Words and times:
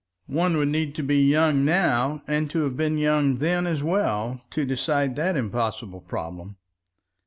One 0.25 0.57
would 0.57 0.69
need 0.69 0.95
to 0.95 1.03
be 1.03 1.19
young 1.23 1.63
now 1.63 2.23
and 2.25 2.49
to 2.49 2.61
have 2.63 2.75
been 2.75 2.97
young 2.97 3.35
then 3.35 3.67
as 3.67 3.83
well, 3.83 4.41
to 4.49 4.65
decide 4.65 5.15
that 5.17 5.37
impossible 5.37 6.01
problem. 6.01 6.57